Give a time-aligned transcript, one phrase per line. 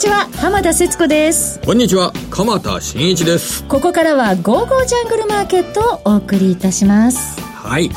[0.00, 1.60] ちは浜田節子です。
[1.60, 3.62] こんにちは鎌田新一です。
[3.64, 7.38] ここからは「ゴーゴージャングルマーケット」をお送りいたします。
[7.38, 7.90] はい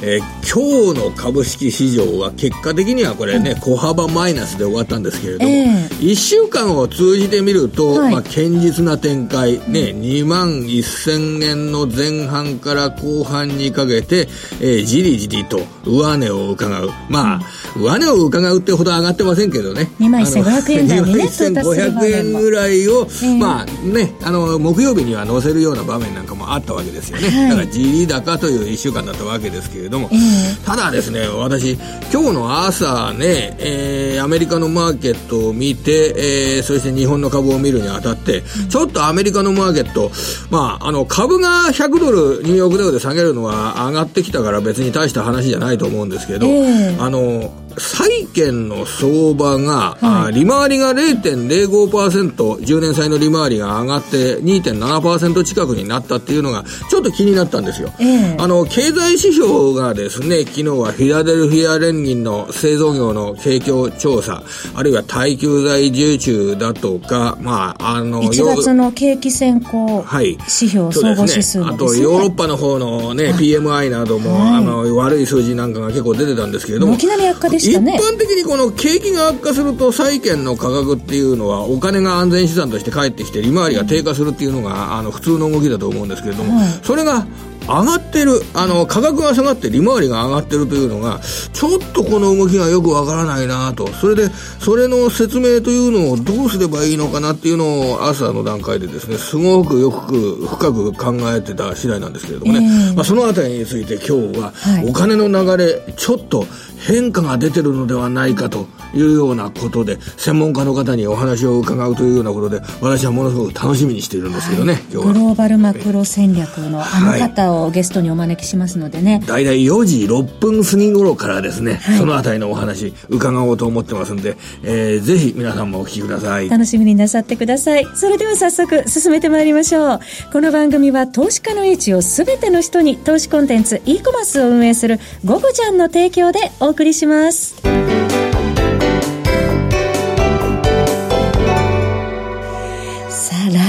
[0.00, 14.28] えー、今日の株式市場は結果的にはこれね、小幅マイナスで終わったんですけれども、えー、1週間を通じてみると、はい、まあ、堅実な展開、ね、2万1000円の前半から後半にかけて、
[14.60, 16.90] えー、じりじりと上値を伺う。
[17.08, 17.40] まあ、
[17.76, 19.90] 上値を伺うってほど上がってませんけどね。
[19.98, 27.28] 2万1500円台にね、1500円ぐらいを、えー、まあね、あの、木曜日には乗せるような場面なんかもあったわけですよね。
[27.28, 31.74] はい、だから、じり高という1週間だったわけですけれども、えー、ただですね、私、
[32.12, 40.10] 今日の朝ね、えー、アメリカのマーケットを見て、えー、そして日本の株を見るにあたって、ちょっとアメリカのマーケット、
[40.50, 57.92] まあ、あの、株が100ドル、ニューヨークダウで下げるのは上がってきたから別に大した話じゃないと思うんですけど、えー、あの、債券の相場が、はい、利回りが0.05%、10年債の利回りが上がって2.7%近くになったっていうのが、ちょっと気になったんですよ。
[57.98, 64.42] えー、あの、経済指標がですね、昨日はフィラデルフィア連銀の製造業の景況調査、
[64.74, 77.67] あるいは耐久財受注だとか、まあ、あの、1月の景気先行指標、はい、総合指数、ね、あと、ヨーロッパの方のね、PMI なども、はい、あの、悪い数字なんかが結構出てたんですけれども、いきなり悪化でし。
[77.72, 87.26] 一般的にこの景気が悪化すると債券の価格っていうのはお金が安全資産として返ってきて利回りが低下するっていうのがあの普通の動きだと思うんですけれども、それが
[87.68, 91.20] 上がってる、あの、価格が下がって利回りが上がってるというのが、
[91.52, 93.86] ちょっとこの動きがよくわからないなと。
[93.88, 102.60] それで、それの説明というのをどうすればいいのかなっていうのを朝の段階でですね、すごくよく深く考えてた次第なんですけれどもね。
[102.60, 104.52] えー、まあ、そのあたりについて今日は、
[104.86, 106.46] お金の流れ、ちょっと
[106.78, 115.12] 変化が出てるのではないかというようなことで、専門家の方にお話を伺うというようなことで、私はものすごく楽しみにしているんですけどね、はい、今日は。
[115.12, 119.22] グローバルマクロ戦略のあの方をゲストにお招きしますのでね。
[119.26, 126.48] 大体4時6分過ぎ頃からですね、はい、そのあたりのお話伺おうと思ってますんで、えー、ぜひ皆さんもお聞きください。
[126.48, 127.86] 楽しみになさってください。
[127.94, 130.00] それでは早速進めてまいりましょう。
[130.32, 138.17] この番組は投資家の位置をすべての人に投資コンテンツ e コマースを運営するゴゴちゃんの提供でお送りします。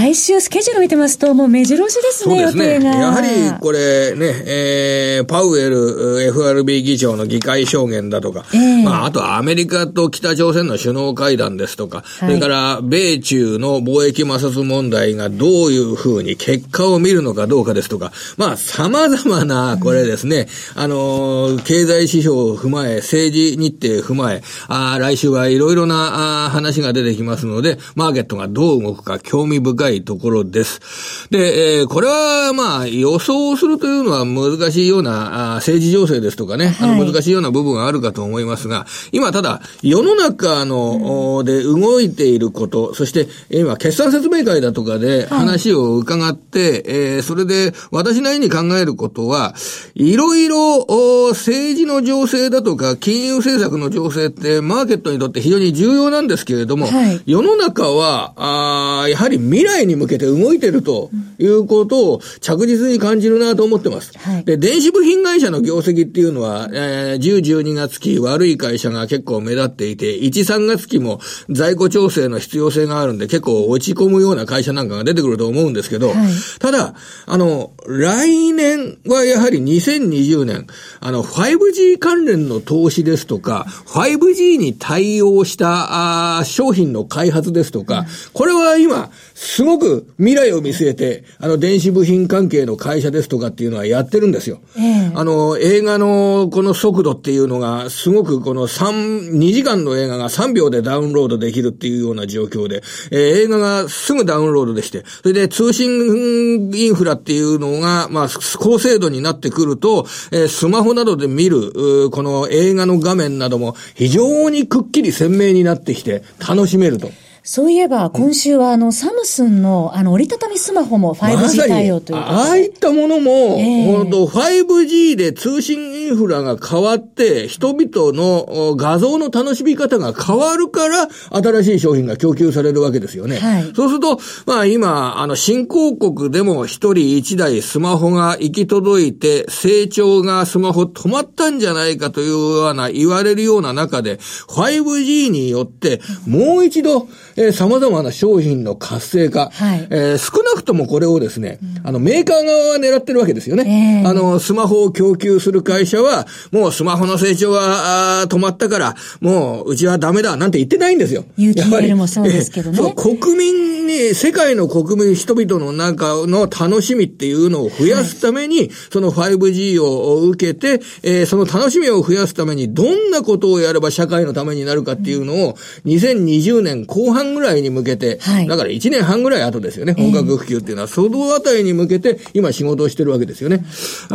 [0.09, 2.83] 来週スケジュール見てますと、もう目白押しですね、そうですね。
[2.83, 3.27] やはり
[3.59, 31.29] これね、えー、パウエル FRB 議長の議会証言だとか、えー、まあ、あとはアメリカと北朝鮮の首脳会談ですとか、はい、それから米中の貿易摩擦問題がどういうふうに結果を見るのかどうかですとか、まあ、様々な、これですね、うん、あの、経済指標を踏まえ、政治日程を踏まえ、あ来週はいろいろなあ話が出てきますので、マーケットがどう動くか興味深いところです。
[31.29, 49.55] で、えー、これはまあ予想するというのは難しいようなあ政治情勢ですとかね、はい、あの難しいような部分があるかと思いますが、今ただ世の中の、うん、で動いていること、そして今決算説明会だとかで話を伺って、はい、えー、それで私なりに考えることは、
[49.95, 50.85] いろいろ
[51.29, 64.17] 政治の情勢だとか金融政策の情勢ってマーケットにとって非常に重要なんですけれども、はい、世の中は、あやはり未来に向けて動いてるということを着実に感じるなと思ってます。
[64.17, 76.17] はい、で、電子部品会社の業績っていうのは、えー、10、12月期悪い会社が結構目立っていて、1、3月期も在庫調整の必要性があるんで結構落ち込むような会社なんかが出てくると思うんですけど、はい、
[76.59, 76.93] ただ、
[77.25, 80.67] あの、来年はやはり2020年、
[80.99, 89.78] あの、5G 関連の投資ですとか、5G に対応したあ商品の開発ですとか、これは今、すごく
[90.17, 94.59] 未来を見据えて、あの、電子部品関係の会社ですとかっていうのはやってるんですよ。
[94.77, 108.27] えー、あの、映画のこの速度っていうのが、すごくこの3、2時間の映画が3秒でダウンロードできるっていうような状況で、えー、映画がすぐダウンロードできて、それで通信インフラっていうのが、まあ、
[108.59, 117.09] 高精度になってくると、えー、スマホなどで見る、この映画の画面なども非常にくっきり鮮明になってきて楽しめると。
[117.43, 133.37] そういえば、今週はあの、サムスンのあの、折りたたみスマホも 5G 対応という、ああいったものも、本当 5G で通信インフラが変わって、人々の画像の楽しみ方が変わるから、新しい商品が供給されるわけですよね。
[133.37, 147.07] はい、そうすると、まあ今、あの、新興国でも一人一台スマホが行き届いて、成長がスマホ止まったんじゃないかというような言われるような中で、5G によって、もう一度、
[147.39, 154.01] えー、様々な商品の活性化、はい、えー、少なくともこれをですね、うん、あの、メーカー側は狙ってるわけですよね。
[154.03, 161.23] えー、あの、スマホを供給する会社は、もうスマホの成長は止まったから、もううちはダメだなんて言ってないんですよ。
[161.37, 162.77] UTL もそうですけどね。
[162.77, 183.63] そう、国民に、世界の国民、人々の中の楽しみっていうのを増やすために、はい、その 5G を受けて、えー、その楽しみを増やすために、どんなことをやれば社会のためになるかっていうのを、2020年後半ぐらいに向けて、はい、だから1年半ぐらい後ですよね、本格普及っていうのは、そのあたりに向けて、今仕事をしてるわけですよね。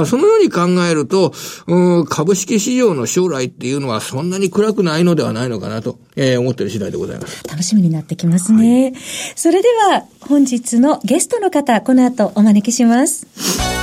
[0.06, 1.32] そのように考えると、
[1.66, 7.44] うん、株式市場の将来っていうのはそんなに暗くないのではないのかなと、えー、思っている次第でございます。
[7.48, 8.84] 楽しみになってきますね。
[8.84, 8.92] はい、
[9.36, 13.73] それでは、本日のゲストの方、この後お招きします。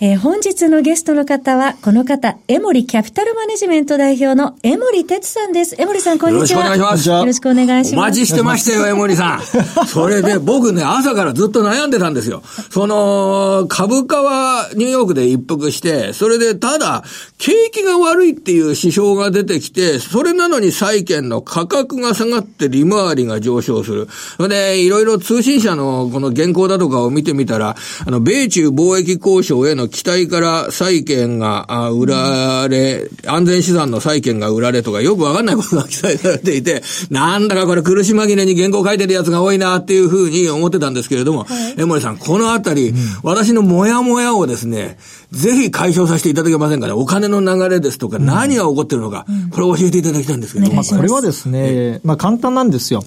[0.00, 5.74] えー、本日のゲストの方は、この方、エモリキャピタルマネジメント代表のエモリ哲さんです。
[5.76, 6.76] エモリさん、こんにちは。
[6.76, 7.08] よろしくお願いします。
[7.08, 7.96] よろしくお願いします。
[7.96, 9.42] お待ちしてましたよ、エモリさん。
[9.88, 12.44] それで、僕ね、朝からずっと悩んでたんですよ。
[12.70, 17.02] その、株価はニューヨークで一服して、それで、ただ、
[17.38, 24.06] 景気が悪いっていう指標が出てきて、それなのに債券の価格が下がって利回りが上昇する。
[24.48, 27.74] で、いろいろ通信社のこの原稿だとかを見てみたら、
[28.06, 44.98] あの、米中貿易交渉への期待から債券が売られ、安全資産の債券が売られとかよくわかんないことが記載されていて、なんだかこれ苦し紛れに原稿書いてるやつが多いなっていうふうに思ってたんですけれども、はい、江森さん、このあたり、うん、私のモヤモヤをですね、
[45.30, 46.92] ぜひ解消させていただけませんかね。
[46.92, 50.72] お金の流れですとか、何が起こってるのか、うん、これを教えていただきたいんですけど。
[50.72, 53.04] まあ、これはですね、まあ簡単なんですよ。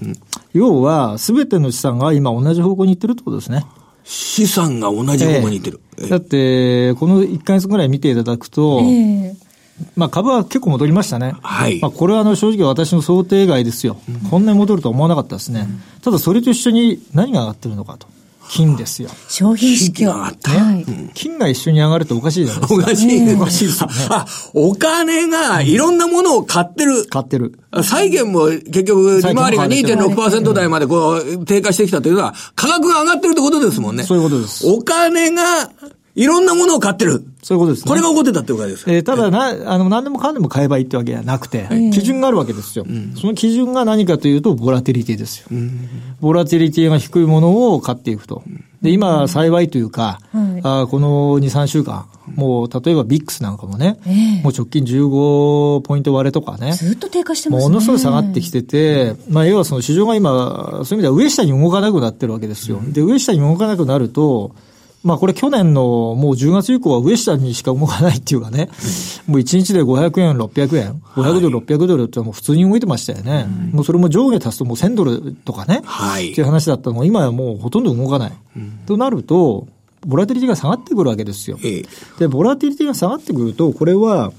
[0.53, 3.65] 要は、すべての資産が今同じ方向に行ってるってことですね。
[4.03, 5.79] 資産が同じ方向にいってる。
[5.97, 9.35] えー、だって、この1か月ぐらい見ていただくと、えー、
[9.95, 11.35] まあ株は結構戻りましたね。
[11.41, 11.79] はい。
[11.79, 13.97] まあこれはあの正直私の想定外ですよ。
[14.09, 15.61] うん、こんなに戻るとは思わなかったですね。
[15.61, 18.07] うん、ただそれと一緒に何が上がってるのかと。
[18.51, 19.09] 金ですよ。
[19.29, 20.07] 商品市況。
[20.07, 20.31] がは
[20.75, 22.83] い、金が一緒に上がるとおかしいじゃないですか。
[22.83, 23.33] おかしい、ね。
[23.35, 23.93] おかしいですよね。
[24.09, 27.05] あ、お金がいろんなものを買ってる。
[27.05, 27.57] 買ってる。
[27.81, 34.03] 債券も結局、利回りが2.6%台までこう、低下してきたというのは、価格が上がってるってことですもんね。
[34.03, 34.67] そういうことです。
[34.67, 35.71] お金が
[36.15, 37.23] いろんなものを買ってる。
[37.41, 37.89] そういうことですね。
[37.89, 45.47] これが起こってたってことですか、えー、ただな、あの、何でもかんでも買えばいいってわけじゃなくて、はい、基準があるわけですよ、うん、その基準が何かというと、ボラティリティですよ。
[45.51, 48.43] うん、ボラティリティが低いものを買っていくと。
[48.81, 52.05] で、今、幸いというか、うん、あこの2、3週間、
[52.35, 56.73] もう、例えばビックスなんかもね、えー、もう直近15ポイント割れとかね。
[56.73, 57.69] ずっと低下してますね。
[57.69, 62.79] ものすごい下がってきてて、まあ、要はその市場が今、そういう意味では上下に動かなくなってるわけですよ。
[62.83, 64.55] で、上下に動かなくなると、
[65.03, 68.69] まあこれ去年のもう10月以降は上下にしか動かないっていうかね、
[69.27, 73.47] もう1日で500円、600円、500ドル、600ドルってもう普通に動いてましたよね。
[73.71, 78.33] もうそれも上下足すともう1000ドルとかね、はい、っていう話だったのが今はもうほとんど動かない。
[78.85, 79.67] となると、
[80.05, 81.57] ボラティリティが下がってくるわけですよ。
[82.19, 84.31] で、ボラティリティが下がってくると、これは、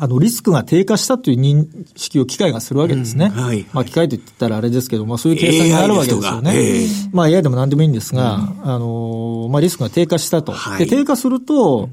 [0.00, 3.32] あの、リスクが低下したという認識を機械がするわけですね。
[3.34, 3.66] うん、はい。
[3.72, 6.52] まあ、機械と言ったらあれですけど、まあ、そういう計算になるわけですよね。
[6.54, 10.52] えー、まあ、AI でも何でもいいんですが、うん、あの、まあ、リスクが低下したと。
[10.52, 11.90] はい、で、低下すると、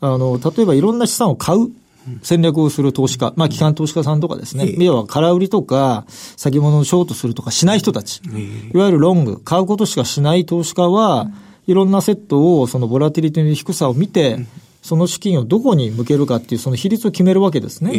[0.00, 1.70] あの、例えばいろんな資産を買う。
[2.22, 8.20] 戦略をする投資家、まあ、機関投資家さんとかですね、要は空売りとか、先物をショートするとかしない人たち、
[8.72, 11.28] いわゆるロング、買うことしかしない投資家は、
[11.66, 14.46] いろんなセットを、そのボラティリティの低さを見て、
[14.82, 17.92] その資金をどこに向けるかっていう、その比率を決めるわけですね。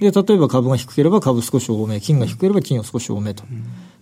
[0.00, 3.44] で、例えば株が低ければ株少し多め、金が低ければ金を少し多めと。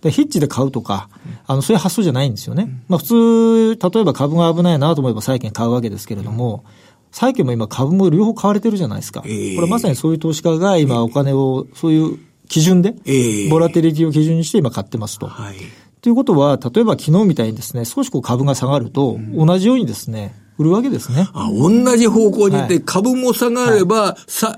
[0.01, 1.09] で、ヒッチで買うとか、
[1.45, 2.69] あの、そういう発想じゃないんですよね。
[2.87, 6.63] まあ普通、例えば株が危ないなと思えば債券買うわけですけれども、
[7.11, 9.21] 債券も今株も両方買われてるじゃないですか。
[9.21, 12.17] これまさにそういう投資家が今お金を、そういう
[12.49, 12.95] 基準で、
[13.49, 15.27] ボラテリティを基準にして今買ってますと。
[15.27, 15.55] はい
[16.03, 21.29] ということは、例えば昨日みたいにですね、少しこう株が下がると、同じようにですね、売るわけですね。
[21.33, 24.55] あ、同じ方向に行って、株も下がれば、はい、さ、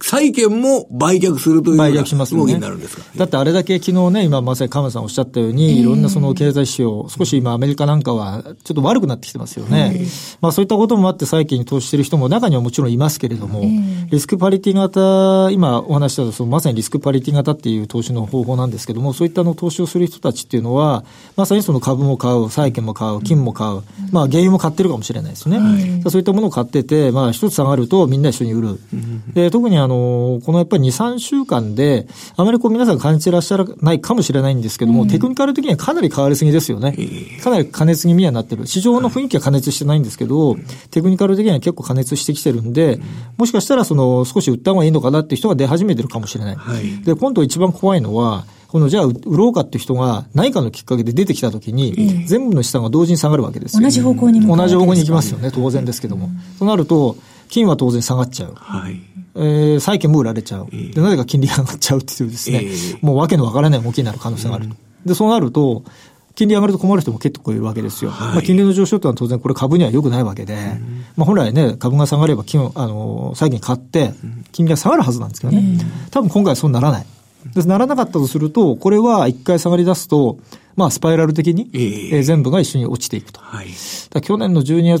[0.00, 10.06] 債券も売却するという売却します動きになるんですか、だってあれだけ昨日ね、今まさに鎌さんおっしゃったように、いろんなその経済指標、少し今アメリカなんかはちょっと悪くなってきてますよね。
[10.40, 13.64] まあそういったこともあって債券に投資している人も中にはもちろんいますけれども、
[14.10, 21.04] リスクパリティ型、今お話したそのまさにリスクパリティ型っていう投資の方法なんですけども、そういったの投資をする人たちっていうのは、
[21.36, 25.27] まさにその株も買う、債券も買う、金も買う、まあ原油も買ってるかもしれない。
[25.28, 25.58] ないですね。
[25.58, 28.80] はい、そういったものを買ってて、まあ一つ下がるとみんな一緒に売る。
[29.34, 32.06] で特にあの、このやっぱり2、3週間で、
[32.36, 36.96] あまりこう皆さん感じてらっしゃらないかもしれないんですけども、テクニカル的にはかなり変わりすぎですよね。
[37.42, 38.66] かなり加熱気味にはなってる。
[38.66, 40.56] 市場の雰囲気は加熱してないんですけど、
[40.90, 43.00] テクニカル的には結構加熱してきてるんで、
[43.36, 46.56] もしかしたらその少し売った方がいいのかなっていう人が出始めてるかもしれない。
[46.56, 53.82] はい、で、今度一番怖いのは、このじゃあ売ろうかっていう人が何かのきっかけで出てきたときに、全部の資産が同時に下がるわけですよ。
[53.82, 56.28] 同じ方向に同じ方向に行きますよね、当然ですけども。
[56.58, 57.16] となると、
[57.48, 58.52] 金は当然下がっちゃう。
[58.54, 59.00] はい。
[59.36, 60.68] えー、債券も売られちゃう。
[60.70, 62.66] で、なぜか金利が上がっちゃうっていうですね、
[63.00, 64.68] もうわけのわからない動きになる可能性がある。
[65.06, 65.84] で、そうなると、
[66.34, 68.10] 金利上がると困る人も結構いるわけですよ。
[68.10, 74.12] はい、まあ、金利の上昇というのは当然これ株には良くないわけで、うん、まあ、本来ね、株が下がれば金あの、債券買って、
[74.52, 75.80] 金利が下がるはずなんですけどね。
[76.10, 77.06] 多分今回はそうならない。
[77.54, 80.38] でならなかったとすると、これは一回下がり出すと、
[80.76, 83.40] まあ、スパイラル的に、えー、全部が一緒に落ちていくと。
[83.40, 83.68] はい、
[84.22, 84.98] 去年の12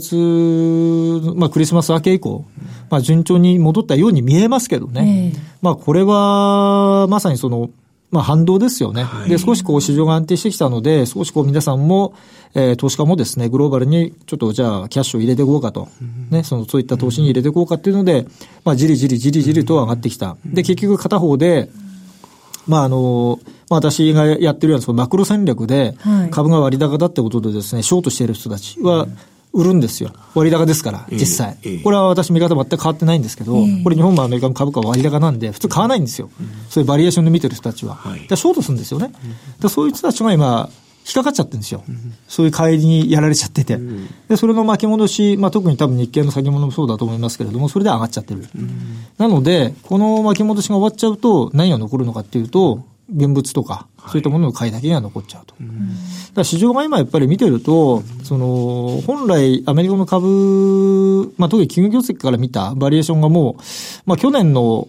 [1.24, 2.44] 月、まあ、クリスマス明け以降、
[2.90, 5.32] まあ、順調に戻ったように見えますけどね。
[5.34, 7.70] えー、まあ、これは、まさにその、
[8.10, 9.04] まあ、反動ですよね。
[9.04, 12.14] はい、で、少しこう市場が安定してきたので、少しこう皆さんも、
[12.54, 15.88] えー、投資家もですね、グローバルにちょっとじゃあキャッシュを入れていこうかと。
[16.30, 18.26] ね、その、そういった投資に入れていこうかっていうので、
[18.64, 20.36] まあ、じりじりじりじりと上がってきた。
[20.46, 21.68] で、結局片方で、
[22.68, 25.96] まあ、あの、まあ、私がやってるようなそのマクロ戦略で、
[26.30, 29.08] 株が割高だってことでですね、ショートしている人たちは、
[29.54, 30.12] 売るんですよ。
[30.34, 31.56] 割高ですから、実際。
[31.82, 36.28] これは私見方全く変わってないんですけど、これ日本もアメリカも株価は割高なんで、普通買わないんですよ。
[36.68, 37.98] そういうバリエーションで見てる人たちは。
[38.04, 39.10] ショートするんですよね。
[39.68, 40.68] そういう人たちが今、
[41.08, 41.82] 引っかかっちゃってるんですよ。
[42.28, 43.78] そういう帰りにやられちゃってて。
[44.28, 48.46] で、それの巻き戻し、まあ、特に多分日経の先物もそうだと思いますけれども、それで上がっちゃってる。
[49.16, 52.84] なので、この巻き戻しが終わっちゃうと、何が残るのかっていうと、
[53.14, 55.54] 現物とか、そういったものの買いだけが残っちゃうと。
[55.58, 55.72] だか
[56.36, 63.62] ら市場が今やっぱり見てると、その、本来アメリカの株、まあ、特に企業業績から見たバリエーションがもう、
[64.04, 64.88] まあ、去年の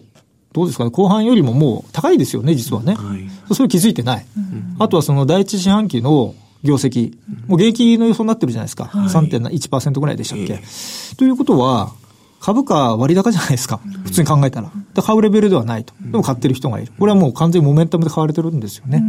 [0.52, 2.94] どうですかね、後半よりももう高いですよね、実はね。
[2.94, 4.26] はい、それ気づいてない。
[4.36, 7.14] うん、あとはその第一四半期の業績、
[7.46, 8.84] もう現役の予想になってるじゃないですか。
[8.84, 10.54] はい、3.1%ぐらいでしたっけ。
[10.54, 11.92] えー、ということは、
[12.40, 13.80] 株価割高じゃないですか。
[14.04, 14.72] 普通に考えたら。
[14.94, 15.92] で買うレベルではないと。
[16.00, 16.92] でも買ってる人がいる。
[16.98, 19.04] これはもう完全にモメンタムで買われてるんですよね。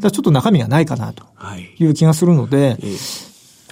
[0.00, 1.24] だちょっと中身がないかなと
[1.78, 2.76] いう気がするので、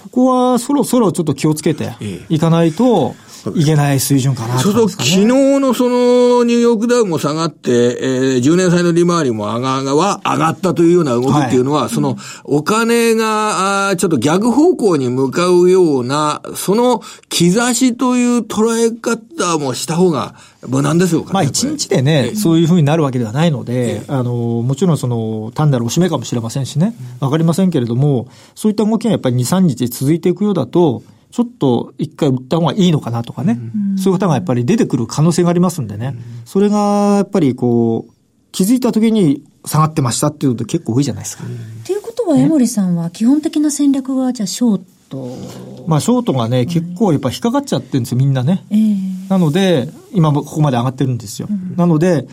[0.01, 1.93] ここはそろそろちょっと気をつけて
[2.29, 3.15] いかないと、
[3.55, 20.35] いけない水準かなちょうど昨日のそのニューヨークダウも下がって、えー、10年債の利回りも上ががは上がったというような動きっていうのは、はい、そのお金があちょっと逆方向に向かうような、その兆しという捉え方もした方が
[20.67, 33.59] 無難ですよまあ一日でね、そういうふうになるわけではないので、あの、もちろんその単なるおしめかもしれませんしね、わかりませんけれども、そういった動きがやっぱり2、3日続いていくようだと、ちょっと一回売った方がいいのかなとかね、
[33.91, 38.13] うん、そういう方がやっぱり出てくる可能性がありますんでね、うん、それがやっぱりこう、
[38.51, 41.43] 気づいた時に下がってましたっていうと結構多いじゃないですか。
[41.87, 42.95] ということは、江森さん。
[42.95, 48.63] は基本的な戦略は、じゃあ、ショートまあ、ショートがね、結構やっぱ引っかかっちゃってるんですよ、みんなね。
[48.69, 51.47] えー、なので、今ここまで上がってるんですよ。
[51.49, 52.27] うん、なので、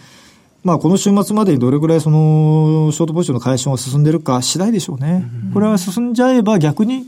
[0.62, 5.24] まあ、この週末までにどれぐらいその、ショートポジションの解消が進んでるか次第でしょうね。
[5.54, 7.06] これは進んじゃえば逆に、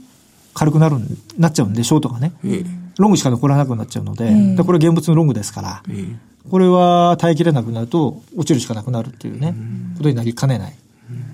[0.54, 0.97] 軽くなる、
[1.38, 2.32] なっちゃうんで、ショートがね。
[2.99, 5.82] ロングしか残らなくなっちゃうので、でこれ現物のロングですから、
[6.50, 9.54] これは耐えきれなくなると、落ちるしかなくなるっていうね、
[9.97, 10.76] ことになりかねない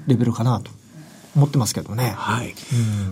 [0.06, 0.70] レベルかなと。
[1.36, 2.14] 思ってますけどね。
[2.16, 2.54] はい。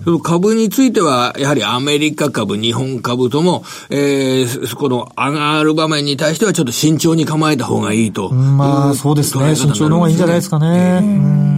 [0.07, 8.31] うん、株については、やはりアメリカ株、日本株とも、えー、この上がる場面に対してはちょっと慎重に構えた方がいいと。
[8.31, 9.55] まあ、そうですね。
[9.55, 10.67] 慎重の方がいいんじゃないですかね。
[10.67, 11.56] えー、うん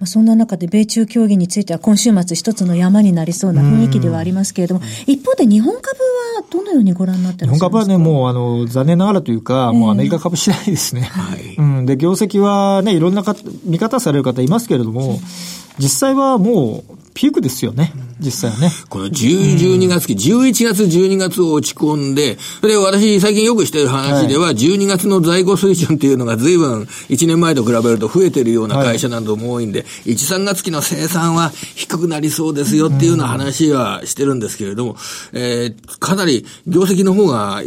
[0.00, 5.98] まあ、そんな中で米中協議については今週末一つの山になりそうな雰囲気ではありますけれども、一方で日本株
[6.38, 11.02] はどのようにご覧になって日本株はね、もうあの、残念ながらというか、もうアメリカ株次第ですね。
[11.02, 11.54] はい。
[11.54, 11.86] うん。
[11.86, 15.20] で、業績はね、いろんなか見方される方いますけれども、
[15.78, 17.92] 実際はもう、ピークですよね。
[18.20, 18.70] 実際はね。
[18.88, 34.96] この10、12月期、11月、12月を落ち込んで、で私最近よくしてる話では、12月の在庫水準っていうのが随分1年前と比べると増えてるような会社なども多いんで、1、3月期の生産は低くなりそうですよっていうような話はしてるんですけれども、
[35.32, 37.66] えー、かなり業績の方が1、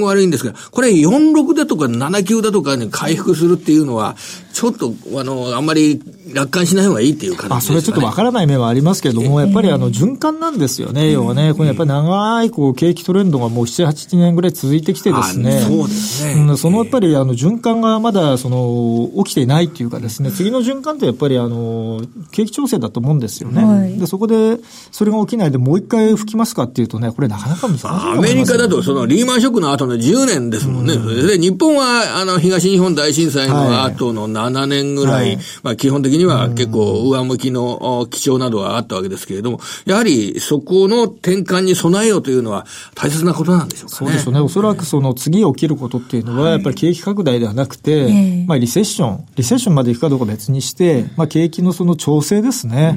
[0.00, 4.16] 3悪いんですが、これ46だとか7級だとかに回復するっていうのは、
[4.52, 6.02] ちょっと、あの、あんまり
[6.34, 7.78] 楽観しない方がいいっていう感じですね。
[7.78, 23.64] あ、それちょっとわからない面はありりますけれども、やっぱりあの循環なんですよね、要はね、これやっぱり長いこう景気トレンドがもう7、8年ぐらい続いてきてですね、そうですね、うん、そのやっぱりあの循環がまだその起きていないっていうかですね、次の循環ってやっぱりあの景気調整だと思うんですよね。
[23.64, 24.58] はい、でそこで
[24.90, 30.94] それが起きないでもう一回吹きますかっていうとね、これなかなか難しい、アメリカだとそのリーマンショックの後の10年ですもんね。
[30.94, 43.96] うん、で日本はあの東日本大震災の後の7年ぐらい、はい、まあ基本的には結構上向きの基調などはあったわけですけれども、やはりそこの転換に備えようというのは大切なことなんでしょうかね。
[43.98, 44.40] そうですよね。
[44.40, 52.96] おそらくその次起きることっていうのは、やっぱり景気拡大ではなくて、はい、まあリセッション、リセッションまでいくかどうか別にして、まあ景気のその調整ですね。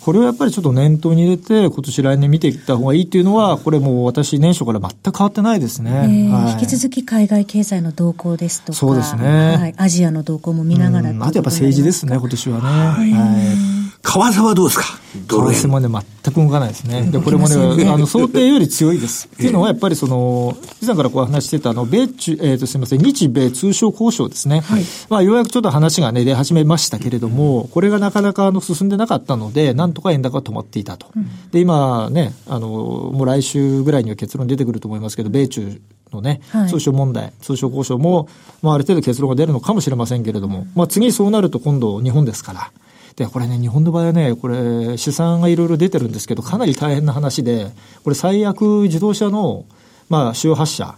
[0.00, 6.30] これをやっぱりちょっと念頭に入れて、今年来年見ていった方がいいっていうのは、これもう私年初から全く変わってないですね。
[6.32, 9.56] はい、引き続き海外経済の動向ですとか、そうですね。
[9.56, 12.62] はい、アジアの動向も見ながら、あとやっぱ政治ですね、今年はね。
[12.62, 13.10] はい。
[13.12, 14.84] はい為替はどうですか？
[15.14, 15.88] 為替もね、
[16.22, 17.02] 全く動かないですね。
[17.10, 17.54] で、これもね、
[17.90, 19.28] あの、想定より強いです。
[19.34, 24.60] っていうのは、やっぱりその、以前からこう話してた、あの、米中、えっ、ー、と、すみません、日米通商交渉ですね。
[24.60, 24.84] はい。
[25.10, 31.06] まあ、ようやくちょっと話がね、出始めましたけれども、これがなかなか、あの、進んでなかったので、なんとか円高が止まっていたと。
[31.50, 35.80] で、今ね、あの、もう来週ぐらいには結論出てくると思いますけど、米中
[36.12, 38.28] のね、通商問題、通商交渉も、
[38.62, 42.70] まあ、ある程度結論が出るのかもしれませんけれども、まあ、次そうなると今度日本ですから、
[43.18, 47.72] で、これね、日本の場合はね、これ、試算がいろいろ出てるんですけど、かなり大変な話で、
[48.04, 49.64] これ、最悪自動車の、
[50.08, 50.94] まあ、主要発射、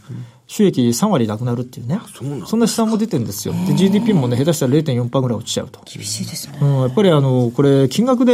[0.47, 1.99] 収益3割なくなるっていうね。
[2.47, 3.55] そんな試算も出てるんですよ。
[3.67, 5.81] で、GDP もね、下手したら0.4%ぐらい落ちちゃうと。
[5.87, 6.59] 厳しいですね。
[6.61, 8.33] うん、やっぱりあの、これ、金額で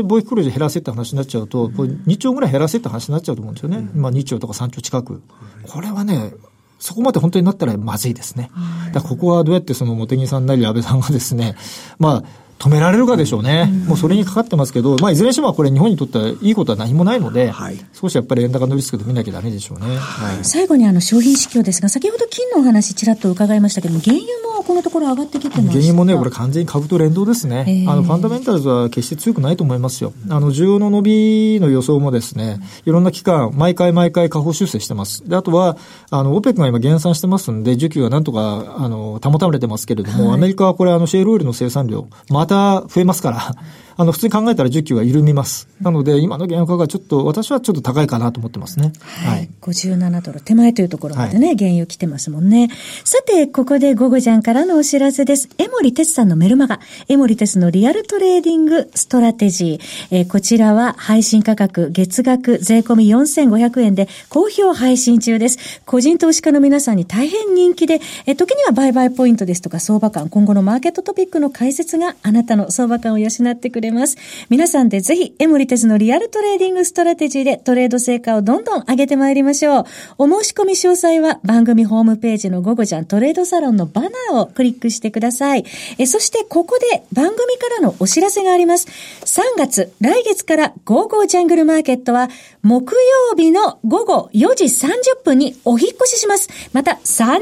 [0.00, 3.90] 貿易黒字減らせって話になっちゃうと、これ2兆ぐらい減らせって話になっちゃうと思うんですよね。
[3.94, 5.22] うん、まあ2兆とか3兆近く。
[5.68, 6.32] これはね、
[6.78, 8.50] そこまで本当になったらまずいですね。
[8.92, 11.54] だここはどうやってその茂木さんなり安倍さんがですね、
[11.98, 12.24] まあ、
[12.60, 17.20] 止められるかでしょうね、もうそれにかかってますけど、まあ、いずれにしてもこれ、日本にとってはいいことは何もない。
[17.20, 35.28] ので、はい、少しやっぱり円高のリスクで見なきゃだめでしょうね、はい、最後にあの商品市況ですが、先ほど金のお話、ちらっと伺いましたけども、原油もこのところ上がってきてま原油もね、これ、完全に株と連動ですね、えー、あのファンダメンタルズは決して強くないと思いますよ、あの需要の伸びの予想もですね、いろんな期間、毎回毎回下方修正してます。
[35.28, 35.76] であとは、
[36.10, 43.54] あの、 OPEC が今減産してますんで、需給がなんとか、あの、保たれてますけれども、はい、アメリカはこれ、あの、シェールオイルの生産量、また増えますから、
[44.00, 45.68] あの、普通に考えたら需給は緩みます。
[45.82, 48.94] なので、今の原油価格はちょっと、私はちょっと高いかなと思ってますね。
[49.02, 49.38] はい。
[49.40, 52.70] はい、57ドル手前というところまでね、はい、原油来てますもんね。
[53.04, 55.50] さて、ここでゴゴジャンからのお知らせです。
[55.58, 60.06] 江森哲さんのメルマガ、江森哲のリアルトレーディングストラテジー。
[60.12, 65.82] えー、こちらは配信価格、月額税込み4500円で好評配信中です。
[65.84, 74.16] 個人投資家の皆さんに大変人気で、えー、時には売買ポイントですとか相場感、今後のマーケットトピックの解説があなたの相場感を養ってくれいます。
[74.48, 79.84] 皆さんでぜひ、エモリテスのリアルトレーディングストラテジーでトレード成果をどんどん上げてまいりましょう。
[80.18, 85.64] お申し込み詳細は番組ホームページのゴゴジャントレードサロンのバナーをクリックしてください。
[85.98, 88.86] えそしてここで番組からのお知らせがあります。
[89.24, 92.30] 3月、来月からゴーゴージャングルマーケットは
[92.62, 96.50] 木曜日の午後4時30分にお引越しします。
[96.74, 97.38] また30分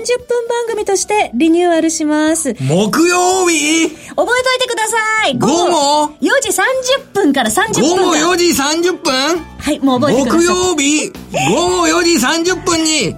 [0.49, 2.55] 番組としてリニューアルします。
[2.55, 3.89] 木曜日？
[3.89, 4.97] 覚えといてくださ
[5.29, 9.13] い午後 !4 時30分から30分午後4時30分？
[9.59, 10.41] はい、もう覚えてください。
[10.41, 11.13] 木曜日？
[11.53, 13.15] 午後4時30分に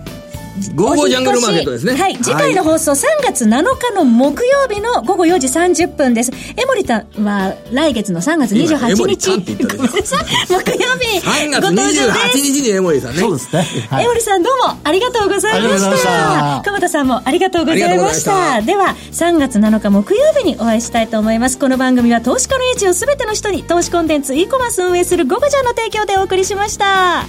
[0.74, 1.94] ゴーゴージャングルマーケットですね。
[1.94, 2.16] はい。
[2.16, 6.32] 次回の放送、3月7日の木曜日の午後4時30分です。
[6.56, 9.30] 江森さんは来月の3月28日。
[9.30, 11.18] 木曜日。
[11.18, 13.20] 3月28日に江森さんね。
[13.20, 13.66] そうですね。
[13.92, 16.62] 江森さんどうもありがとうございました。
[16.64, 18.60] 久保田さんもありがとうございました。
[18.62, 21.58] では、3月7日木曜日にお会いしたいと思います。
[21.58, 27.26] この番組は投資家の位置をすべての人に投資コンテンツ e コマース運営するゴゴジャンの提供でお送りしました。